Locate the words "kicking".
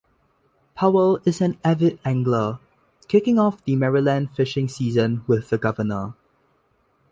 3.07-3.37